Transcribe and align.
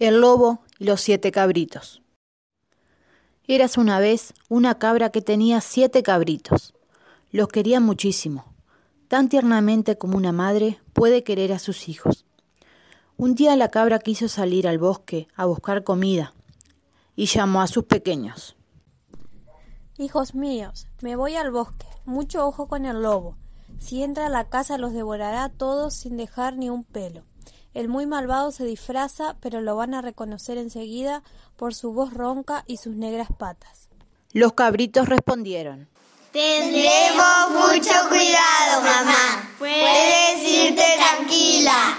El 0.00 0.22
lobo 0.22 0.60
y 0.78 0.84
los 0.84 1.02
siete 1.02 1.30
cabritos. 1.30 2.00
Eras 3.46 3.76
una 3.76 4.00
vez 4.00 4.32
una 4.48 4.78
cabra 4.78 5.10
que 5.10 5.20
tenía 5.20 5.60
siete 5.60 6.02
cabritos. 6.02 6.72
Los 7.30 7.48
quería 7.48 7.80
muchísimo, 7.80 8.46
tan 9.08 9.28
tiernamente 9.28 9.98
como 9.98 10.16
una 10.16 10.32
madre 10.32 10.80
puede 10.94 11.22
querer 11.22 11.52
a 11.52 11.58
sus 11.58 11.86
hijos. 11.86 12.24
Un 13.18 13.34
día 13.34 13.56
la 13.56 13.68
cabra 13.68 13.98
quiso 13.98 14.28
salir 14.28 14.66
al 14.66 14.78
bosque 14.78 15.28
a 15.36 15.44
buscar 15.44 15.84
comida 15.84 16.32
y 17.14 17.26
llamó 17.26 17.60
a 17.60 17.66
sus 17.66 17.84
pequeños. 17.84 18.56
Hijos 19.98 20.34
míos, 20.34 20.86
me 21.02 21.14
voy 21.14 21.36
al 21.36 21.50
bosque. 21.50 21.86
Mucho 22.06 22.46
ojo 22.46 22.68
con 22.68 22.86
el 22.86 23.02
lobo. 23.02 23.36
Si 23.78 24.02
entra 24.02 24.28
a 24.28 24.30
la 24.30 24.48
casa 24.48 24.78
los 24.78 24.94
devorará 24.94 25.44
a 25.44 25.50
todos 25.50 25.92
sin 25.92 26.16
dejar 26.16 26.56
ni 26.56 26.70
un 26.70 26.84
pelo. 26.84 27.24
El 27.72 27.88
muy 27.88 28.06
malvado 28.06 28.50
se 28.50 28.64
disfraza, 28.64 29.36
pero 29.40 29.60
lo 29.60 29.76
van 29.76 29.94
a 29.94 30.02
reconocer 30.02 30.58
enseguida 30.58 31.22
por 31.56 31.74
su 31.74 31.92
voz 31.92 32.12
ronca 32.12 32.64
y 32.66 32.78
sus 32.78 32.96
negras 32.96 33.28
patas. 33.38 33.88
Los 34.32 34.54
cabritos 34.54 35.08
respondieron. 35.08 35.88
Tendremos 36.32 37.50
mucho 37.52 37.92
cuidado, 38.08 38.82
mamá. 38.82 39.50
Puedes 39.58 40.48
irte 40.48 40.84
tranquila. 40.96 41.98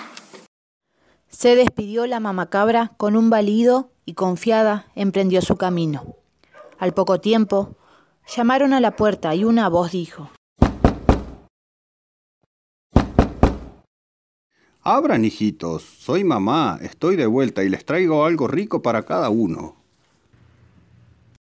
Se 1.29 1.55
despidió 1.55 2.05
la 2.05 2.19
mamacabra 2.19 2.91
con 2.97 3.15
un 3.15 3.29
balido 3.29 3.91
y 4.05 4.13
confiada 4.13 4.87
emprendió 4.95 5.41
su 5.41 5.57
camino. 5.57 6.15
Al 6.79 6.93
poco 6.93 7.19
tiempo, 7.19 7.75
llamaron 8.35 8.73
a 8.73 8.79
la 8.79 8.95
puerta 8.95 9.35
y 9.35 9.43
una 9.43 9.69
voz 9.69 9.91
dijo. 9.91 10.29
Abran, 14.83 15.23
hijitos, 15.25 15.83
soy 15.99 16.23
mamá, 16.23 16.79
estoy 16.81 17.15
de 17.15 17.27
vuelta 17.27 17.63
y 17.63 17.69
les 17.69 17.85
traigo 17.85 18.25
algo 18.25 18.47
rico 18.47 18.81
para 18.81 19.03
cada 19.03 19.29
uno. 19.29 19.75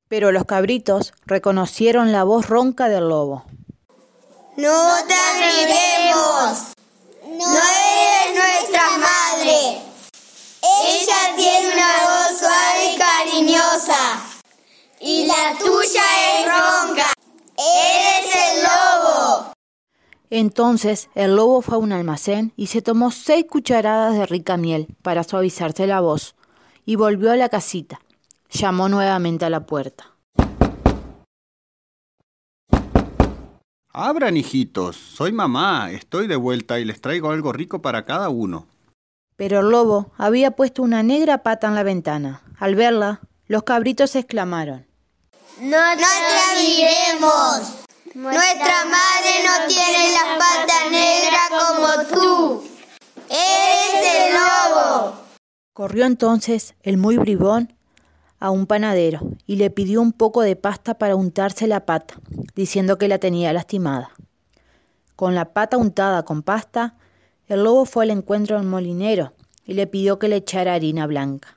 Pero 0.09 0.31
los 0.31 0.45
cabritos 0.45 1.15
reconocieron 1.25 2.13
la 2.13 2.25
voz 2.25 2.49
ronca 2.51 2.91
del 2.91 3.09
lobo. 3.09 3.45
No 4.59 4.93
te 5.09 5.15
abriremos. 5.15 6.73
No 7.25 7.47
eres 7.47 8.35
nuestra 8.35 8.99
madre. 8.99 9.81
Ella 10.63 11.35
tiene 11.35 11.73
una 11.73 11.93
voz 12.05 12.39
suave 12.39 12.95
y 12.95 12.99
cariñosa. 12.99 14.21
Y 15.01 15.27
la 15.27 15.57
tuya 15.59 16.03
es 16.29 16.45
ronca. 16.45 17.13
Eres 17.57 18.35
el 18.35 18.63
lobo. 18.65 19.53
Entonces 20.31 21.11
el 21.17 21.35
lobo 21.35 21.61
fue 21.61 21.75
a 21.75 21.79
un 21.79 21.93
almacén 21.93 22.53
y 22.57 22.69
se 22.69 22.83
tomó 22.83 23.11
seis 23.11 23.47
cucharadas 23.51 24.15
de 24.15 24.27
rica 24.27 24.57
miel 24.57 24.87
para 25.03 25.25
suavizarse 25.25 25.89
la 25.89 26.01
voz, 26.01 26.37
y 26.87 26.95
volvió 26.97 27.33
a 27.33 27.37
la 27.37 27.49
casita. 27.49 28.01
Llamó 28.49 28.89
nuevamente 28.89 29.45
a 29.45 29.51
la 29.51 29.67
puerta. 29.67 30.07
Abran, 33.93 34.37
hijitos, 34.37 34.97
soy 34.97 35.33
mamá, 35.33 35.91
estoy 35.91 36.29
de 36.29 36.37
vuelta 36.37 36.79
y 36.79 36.85
les 36.85 37.01
traigo 37.01 37.31
algo 37.31 37.53
rico 37.53 37.83
para 37.83 38.05
cada 38.05 38.29
uno. 38.29 38.69
Pero 39.35 39.61
el 39.61 39.71
lobo 39.71 40.13
había 40.17 40.53
puesto 40.53 40.83
una 40.83 41.03
negra 41.03 41.43
pata 41.43 41.67
en 41.67 41.75
la 41.75 41.83
ventana. 41.83 42.43
Al 42.59 42.77
verla, 42.77 43.21
los 43.49 43.65
cabritos 43.65 44.15
exclamaron. 44.15 44.87
No 45.61 45.77
te 45.97 46.05
abriremos. 46.53 47.80
Nuestra 48.21 48.85
madre 48.85 49.31
no 49.47 49.67
tiene 49.67 50.11
las 50.13 50.37
patas 50.37 50.91
negras 50.91 51.49
como 51.59 52.15
tú. 52.15 52.63
Eres 53.31 54.15
el 54.15 54.35
lobo. 54.35 55.15
Corrió 55.73 56.05
entonces 56.05 56.75
el 56.83 56.99
muy 56.99 57.17
bribón 57.17 57.73
a 58.39 58.51
un 58.51 58.67
panadero 58.67 59.21
y 59.47 59.57
le 59.57 59.71
pidió 59.71 60.03
un 60.03 60.13
poco 60.13 60.43
de 60.43 60.55
pasta 60.55 60.99
para 60.99 61.17
untarse 61.17 61.67
la 61.67 61.87
pata, 61.87 62.21
diciendo 62.55 62.99
que 62.99 63.09
la 63.09 63.17
tenía 63.17 63.55
lastimada. 63.55 64.11
Con 65.17 65.35
la 65.35 65.55
pata 65.55 65.79
untada 65.79 66.23
con 66.27 66.43
pasta, 66.43 66.99
el 67.49 67.65
lobo 67.65 67.87
fue 67.87 68.05
al 68.05 68.11
encuentro 68.11 68.59
del 68.59 68.67
molinero 68.67 69.33
y 69.65 69.73
le 69.73 69.87
pidió 69.87 70.19
que 70.19 70.29
le 70.29 70.37
echara 70.37 70.75
harina 70.75 71.07
blanca. 71.07 71.57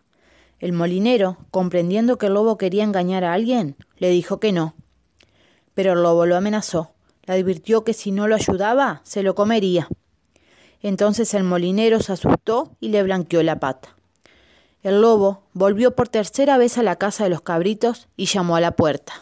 El 0.60 0.72
molinero, 0.72 1.40
comprendiendo 1.52 2.18
que 2.18 2.28
el 2.28 2.36
lobo 2.36 2.58
quería 2.58 2.86
engañar 2.86 3.26
a 3.26 3.34
alguien, 3.34 3.76
le 3.98 4.12
dijo 4.12 4.40
que 4.40 4.54
no, 4.54 4.76
pero 5.74 5.94
el 5.94 6.04
lobo 6.04 6.26
lo 6.26 6.36
amenazó. 6.36 6.92
Le 7.26 7.34
advirtió 7.34 7.84
que 7.84 7.94
si 7.94 8.12
no 8.12 8.28
lo 8.28 8.36
ayudaba, 8.36 9.02
se 9.04 9.24
lo 9.24 9.36
comería. 9.36 9.88
Entonces 10.82 11.34
el 11.34 11.44
molinero 11.44 12.02
se 12.02 12.12
asustó 12.12 12.76
y 12.82 12.90
le 12.90 13.04
blanqueó 13.04 13.42
la 13.42 13.60
pata. 13.60 13.96
El 14.82 15.00
lobo 15.00 15.44
volvió 15.54 15.96
por 15.96 16.10
tercera 16.10 16.58
vez 16.58 16.78
a 16.78 16.84
la 16.84 16.98
casa 16.98 17.24
de 17.24 17.30
los 17.30 17.40
cabritos 17.40 18.10
y 18.18 18.26
llamó 18.26 18.58
a 18.58 18.62
la 18.62 18.72
puerta. 18.72 19.14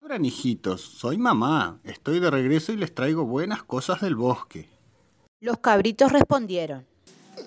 Abran, 0.00 0.24
hijitos, 0.24 0.80
soy 0.80 1.18
mamá, 1.18 1.80
estoy 1.82 2.20
de 2.20 2.30
regreso 2.30 2.72
y 2.72 2.76
les 2.76 2.94
traigo 2.94 3.24
buenas 3.24 3.64
cosas 3.64 4.00
del 4.00 4.14
bosque. 4.14 4.68
Los 5.40 5.58
cabritos 5.58 6.12
respondieron. 6.12 6.86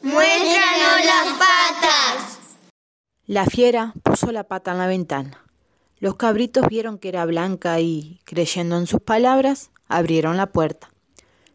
Muéstranos 0.01 1.05
las 1.05 1.37
patas. 1.37 2.42
La 3.25 3.45
fiera 3.45 3.93
puso 4.03 4.33
la 4.33 4.43
pata 4.43 4.73
en 4.73 4.79
la 4.79 4.87
ventana. 4.87 5.45
Los 5.97 6.15
cabritos 6.17 6.67
vieron 6.67 6.97
que 6.97 7.07
era 7.07 7.23
blanca 7.23 7.79
y, 7.79 8.19
creyendo 8.25 8.75
en 8.75 8.85
sus 8.85 8.99
palabras, 8.99 9.71
abrieron 9.87 10.35
la 10.35 10.47
puerta. 10.47 10.91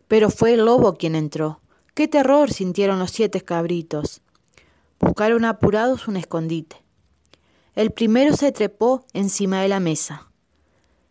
Pero 0.07 0.31
fue 0.31 0.55
el 0.55 0.65
lobo 0.65 0.95
quien 0.95 1.15
entró. 1.15 1.61
¡Qué 1.93 2.09
terror 2.09 2.51
sintieron 2.51 2.99
los 2.99 3.11
siete 3.11 3.43
cabritos! 3.43 4.23
Buscaron 4.99 5.45
apurados 5.45 6.09
un 6.09 6.17
escondite. 6.17 6.77
El 7.75 7.91
primero 7.91 8.35
se 8.35 8.51
trepó 8.51 9.05
encima 9.13 9.61
de 9.61 9.69
la 9.69 9.79
mesa. 9.79 10.31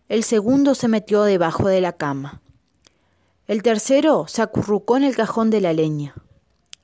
El 0.09 0.23
segundo 0.23 0.73
se 0.73 0.87
metió 0.87 1.21
debajo 1.21 1.67
de 1.67 1.81
la 1.81 1.93
cama. 1.93 2.41
El 3.45 3.61
tercero 3.61 4.25
se 4.27 4.41
acurrucó 4.41 4.97
en 4.97 5.03
el 5.03 5.15
cajón 5.15 5.51
de 5.51 5.61
la 5.61 5.73
leña. 5.73 6.15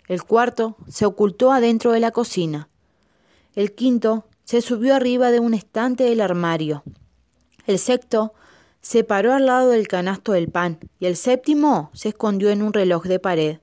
El 0.07 0.21
cuarto 0.23 0.77
se 0.87 1.07
ocultó 1.07 1.51
adentro 1.51 1.91
de 1.91 2.01
la 2.01 2.11
cocina. 2.11 2.69
El 3.55 3.73
quinto 3.73 4.25
se 4.45 4.61
subió 4.61 4.95
arriba 4.95 5.29
de 5.31 5.39
un 5.39 5.53
estante 5.53 6.05
del 6.05 6.21
armario. 6.21 6.83
El 7.67 7.77
sexto 7.77 8.33
se 8.81 9.03
paró 9.03 9.33
al 9.33 9.45
lado 9.45 9.69
del 9.69 9.87
canasto 9.87 10.31
del 10.31 10.49
pan 10.49 10.79
y 10.99 11.05
el 11.05 11.15
séptimo 11.15 11.91
se 11.93 12.09
escondió 12.09 12.49
en 12.49 12.63
un 12.63 12.73
reloj 12.73 13.03
de 13.03 13.19
pared. 13.19 13.59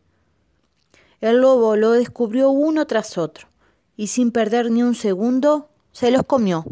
El 1.21 1.39
lobo 1.39 1.77
lo 1.77 1.91
descubrió 1.91 2.51
uno 2.51 2.87
tras 2.87 3.19
otro 3.19 3.49
y 3.97 4.07
sin 4.07 4.31
perder 4.31 4.71
ni 4.71 4.83
un 4.83 4.95
segundo 4.95 5.69
se 5.93 6.11
los 6.11 6.23
comió. 6.23 6.65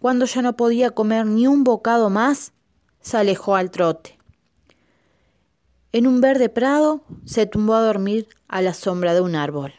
Cuando 0.00 0.26
ya 0.26 0.42
no 0.42 0.56
podía 0.56 0.90
comer 0.90 1.26
ni 1.26 1.46
un 1.46 1.64
bocado 1.64 2.10
más, 2.10 2.52
se 3.00 3.16
alejó 3.16 3.54
al 3.54 3.70
trote. 3.70 4.18
En 5.92 6.08
un 6.08 6.20
verde 6.20 6.48
prado 6.48 7.02
se 7.24 7.46
tumbó 7.46 7.74
a 7.74 7.82
dormir 7.82 8.28
a 8.48 8.60
la 8.60 8.74
sombra 8.74 9.14
de 9.14 9.20
un 9.20 9.36
árbol. 9.36 9.72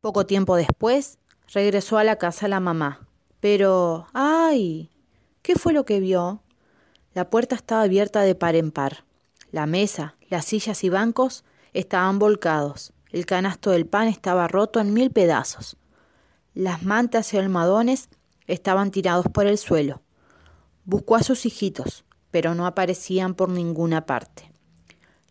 Poco 0.00 0.26
tiempo 0.26 0.56
después, 0.56 1.18
regresó 1.52 1.98
a 1.98 2.04
la 2.04 2.16
casa 2.16 2.48
la 2.48 2.60
mamá. 2.60 3.08
Pero, 3.40 4.06
¡ay! 4.12 4.90
¿Qué 5.42 5.54
fue 5.56 5.72
lo 5.72 5.84
que 5.84 6.00
vio? 6.00 6.42
La 7.14 7.30
puerta 7.30 7.54
estaba 7.54 7.82
abierta 7.82 8.20
de 8.20 8.34
par 8.34 8.56
en 8.56 8.70
par. 8.70 9.04
La 9.52 9.66
mesa, 9.66 10.16
las 10.28 10.44
sillas 10.44 10.84
y 10.84 10.90
bancos 10.90 11.44
estaban 11.72 12.18
volcados. 12.18 12.92
El 13.10 13.24
canasto 13.24 13.70
del 13.70 13.86
pan 13.86 14.08
estaba 14.08 14.48
roto 14.48 14.80
en 14.80 14.92
mil 14.92 15.10
pedazos. 15.10 15.76
Las 16.54 16.82
mantas 16.82 17.32
y 17.32 17.38
almohadones 17.38 18.08
estaban 18.46 18.90
tirados 18.90 19.26
por 19.32 19.46
el 19.46 19.56
suelo. 19.56 20.02
Buscó 20.84 21.16
a 21.16 21.22
sus 21.22 21.46
hijitos, 21.46 22.04
pero 22.30 22.54
no 22.54 22.66
aparecían 22.66 23.34
por 23.34 23.48
ninguna 23.48 24.04
parte. 24.04 24.52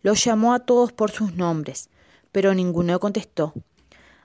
Los 0.02 0.24
llamó 0.24 0.54
a 0.54 0.60
todos 0.60 0.92
por 0.92 1.10
sus 1.10 1.34
nombres, 1.34 1.88
pero 2.32 2.52
ninguno 2.52 2.98
contestó 2.98 3.54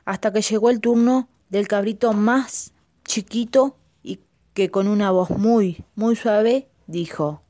hasta 0.06 0.34
que 0.34 0.42
llegó 0.42 0.70
el 0.70 0.80
turno 0.80 1.28
del 1.50 1.68
cabrito 1.68 2.14
más 2.14 2.72
chiquito 3.06 3.76
y 4.04 4.20
que 4.54 4.72
con 4.72 4.88
una 4.88 5.12
voz 5.12 5.30
muy, 5.32 5.84
muy 5.96 6.16
suave 6.16 6.68
dijo, 6.88 7.42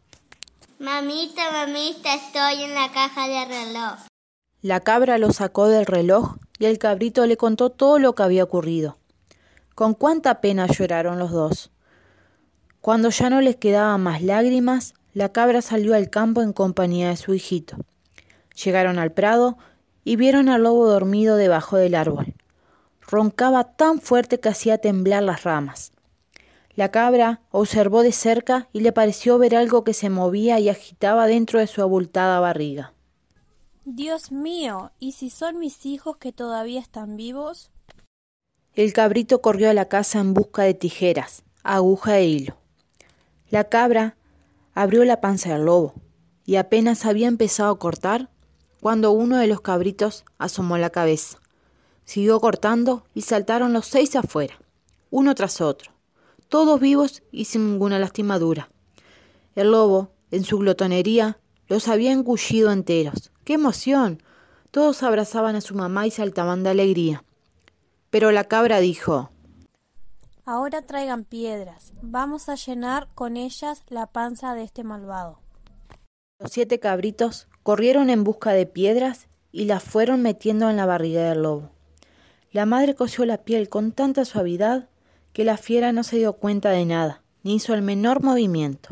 Mamita, 0.80 1.52
mamita, 1.52 2.16
estoy 2.16 2.64
en 2.64 2.74
la 2.74 2.92
caja 2.92 3.28
de 3.28 3.46
reloj. 3.46 4.00
La 4.62 4.80
cabra 4.80 5.20
lo 5.20 5.32
sacó 5.32 5.68
del 5.68 5.86
reloj 5.86 6.38
y 6.58 6.66
el 6.66 6.80
cabrito 6.80 7.26
le 7.28 7.38
contó 7.38 7.70
todo 7.70 8.00
lo 8.00 8.16
que 8.16 8.24
había 8.24 8.44
ocurrido. 8.44 8.98
Con 9.76 9.94
cuánta 9.94 10.42
pena 10.42 10.68
lloraron 10.68 11.20
los 11.20 11.32
dos. 11.32 11.72
Cuando 12.82 13.10
ya 13.10 13.30
no 13.30 13.42
les 13.42 13.58
quedaban 13.58 14.02
más 14.02 14.24
lágrimas, 14.24 14.96
la 15.14 15.30
cabra 15.30 15.62
salió 15.62 15.94
al 15.94 16.10
campo 16.10 16.42
en 16.42 16.54
compañía 16.54 17.10
de 17.10 17.18
su 17.18 17.36
hijito. 17.36 17.78
Llegaron 18.64 18.98
al 18.98 19.12
prado 19.12 19.58
y 20.04 20.16
vieron 20.16 20.50
al 20.50 20.64
lobo 20.64 20.88
dormido 20.88 21.36
debajo 21.36 21.78
del 21.78 21.94
árbol 21.94 22.34
roncaba 23.08 23.76
tan 23.76 24.00
fuerte 24.00 24.40
que 24.40 24.50
hacía 24.50 24.78
temblar 24.78 25.24
las 25.24 25.44
ramas. 25.44 25.92
La 26.76 26.90
cabra 26.90 27.42
observó 27.52 28.02
de 28.02 28.12
cerca 28.12 28.70
y 28.72 28.80
le 28.80 28.94
pareció 28.94 29.38
ver 29.38 29.56
algo 29.56 29.84
que 29.84 29.94
se 29.94 30.10
movía 30.10 30.60
y 30.60 30.70
agitaba 30.70 31.28
dentro 31.28 31.60
de 31.60 31.68
su 31.68 31.82
abultada 31.82 32.40
barriga. 32.40 32.94
Dios 33.84 34.32
mío, 34.32 34.92
¿y 35.00 35.14
si 35.14 35.30
son 35.30 35.60
mis 35.60 35.86
hijos 35.86 36.18
que 36.18 36.32
todavía 36.32 36.80
están 36.80 37.18
vivos? 37.18 37.72
El 38.74 38.94
cabrito 38.94 39.42
corrió 39.42 39.70
a 39.70 39.74
la 39.74 39.90
casa 39.90 40.20
en 40.20 40.34
busca 40.34 40.62
de 40.64 40.74
tijeras, 40.74 41.44
aguja 41.64 42.20
e 42.20 42.26
hilo. 42.26 42.58
La 43.50 43.66
cabra 43.66 44.16
abrió 44.74 45.04
la 45.04 45.20
panza 45.20 45.52
del 45.52 45.66
lobo 45.66 45.94
y 46.46 46.56
apenas 46.56 47.06
había 47.06 47.28
empezado 47.28 47.72
a 47.72 47.80
cortar 47.80 48.30
cuando 48.80 49.12
uno 49.12 49.38
de 49.38 49.48
los 49.48 49.60
cabritos 49.60 50.24
asomó 50.38 50.78
la 50.78 50.90
cabeza. 50.90 51.41
Siguió 52.12 52.42
cortando 52.42 53.06
y 53.14 53.22
saltaron 53.22 53.72
los 53.72 53.86
seis 53.88 54.18
afuera, 54.18 54.60
uno 55.12 55.34
tras 55.34 55.62
otro 55.62 55.94
todos 56.52 56.82
vivos 56.82 57.24
y 57.32 57.46
sin 57.46 57.66
ninguna 57.66 57.98
lastimadura. 57.98 58.70
El 59.56 59.72
lobo, 59.72 60.12
en 60.32 60.44
su 60.44 60.58
glotonería, 60.58 61.40
los 61.70 61.88
había 61.88 62.12
engullido 62.12 62.74
enteros. 62.74 63.32
¡Qué 63.46 63.54
emoción! 63.54 64.22
Todos 64.70 65.02
abrazaban 65.02 65.56
a 65.56 65.62
su 65.62 65.76
mamá 65.76 66.08
y 66.08 66.12
saltaban 66.12 66.64
de 66.64 66.72
alegría. 66.72 67.24
Pero 68.10 68.34
la 68.34 68.44
cabra 68.44 68.82
dijo 68.82 69.32
Ahora 70.44 70.82
traigan 70.82 71.24
piedras. 71.24 71.94
Vamos 72.02 72.50
a 72.50 72.56
llenar 72.56 73.08
con 73.16 73.38
ellas 73.38 73.84
la 73.88 74.08
panza 74.08 74.54
de 74.54 74.64
este 74.64 74.84
malvado. 74.84 75.40
Los 76.38 76.52
siete 76.52 76.82
cabritos 76.82 77.48
corrieron 77.64 78.10
en 78.10 78.26
busca 78.26 78.52
de 78.52 78.66
piedras 78.66 79.30
y 79.54 79.64
las 79.64 79.84
fueron 79.84 80.22
metiendo 80.22 80.70
en 80.70 80.76
la 80.76 80.86
barriga 80.86 81.30
del 81.30 81.44
lobo. 81.44 81.70
La 82.52 82.66
madre 82.66 82.96
cosió 82.96 83.26
la 83.26 83.38
piel 83.38 83.70
con 83.70 83.94
tanta 83.94 84.26
suavidad 84.26 84.90
que 85.32 85.46
la 85.46 85.56
fiera 85.56 85.94
no 85.94 86.04
se 86.04 86.18
dio 86.18 86.34
cuenta 86.34 86.72
de 86.72 86.86
nada, 86.86 87.22
ni 87.44 87.56
hizo 87.56 87.74
el 87.74 87.82
menor 87.82 88.22
movimiento. 88.22 88.90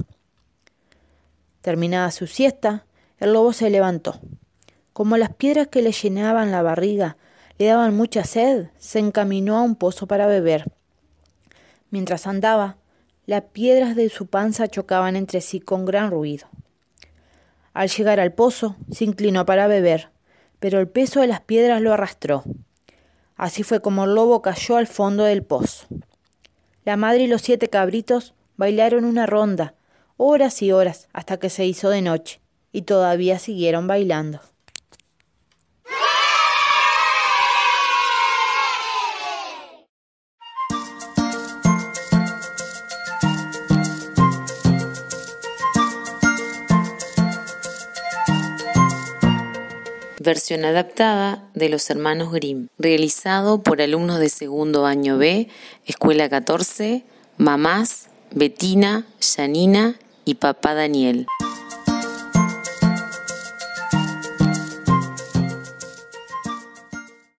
Terminada 1.60 2.10
su 2.12 2.26
siesta, 2.26 2.86
el 3.18 3.34
lobo 3.34 3.52
se 3.52 3.70
levantó. 3.70 4.22
Como 4.94 5.18
las 5.18 5.34
piedras 5.34 5.68
que 5.68 5.82
le 5.82 5.92
llenaban 5.92 6.52
la 6.52 6.62
barriga 6.62 7.18
le 7.58 7.66
daban 7.66 7.98
mucha 7.98 8.24
sed, 8.24 8.68
se 8.78 9.00
encaminó 9.00 9.58
a 9.58 9.62
un 9.62 9.76
pozo 9.76 10.08
para 10.08 10.28
beber. 10.28 10.72
Mientras 11.90 12.28
andaba, 12.28 12.78
las 13.26 13.42
piedras 13.42 13.98
de 13.98 14.08
su 14.08 14.28
panza 14.28 14.70
chocaban 14.70 15.18
entre 15.18 15.42
sí 15.42 15.60
con 15.60 15.84
gran 15.84 16.12
ruido. 16.12 16.48
Al 17.74 17.90
llegar 17.90 18.22
al 18.22 18.32
pozo, 18.32 18.78
se 18.90 19.04
inclinó 19.04 19.46
para 19.46 19.68
beber, 19.68 20.12
pero 20.60 20.80
el 20.80 20.88
peso 20.88 21.20
de 21.20 21.28
las 21.28 21.42
piedras 21.42 21.82
lo 21.82 21.92
arrastró. 21.92 22.46
Así 23.40 23.64
fue 23.64 23.82
como 23.82 24.04
el 24.04 24.16
lobo 24.16 24.42
cayó 24.42 24.76
al 24.76 24.86
fondo 24.86 25.24
del 25.24 25.44
pozo. 25.44 25.88
La 26.84 26.98
madre 26.98 27.24
y 27.24 27.28
los 27.28 27.42
siete 27.42 27.70
cabritos 27.70 28.34
bailaron 28.58 29.06
una 29.06 29.28
ronda, 29.28 29.76
horas 30.18 30.62
y 30.62 30.74
horas, 30.74 31.08
hasta 31.14 31.38
que 31.38 31.50
se 31.50 31.66
hizo 31.66 31.90
de 31.90 32.02
noche, 32.02 32.42
y 32.74 32.82
todavía 32.82 33.40
siguieron 33.40 33.88
bailando. 33.88 34.42
Versión 50.30 50.64
adaptada 50.64 51.50
de 51.56 51.70
los 51.70 51.90
hermanos 51.90 52.32
Grimm, 52.32 52.68
realizado 52.78 53.64
por 53.64 53.82
alumnos 53.82 54.20
de 54.20 54.30
segundo 54.30 54.86
año 54.86 55.18
B, 55.18 55.48
Escuela 55.88 56.30
14, 56.30 57.04
mamás, 57.38 58.10
Betina, 58.30 59.08
Janina 59.20 59.96
y 60.26 60.36
papá 60.36 60.76
Daniel. 60.76 61.26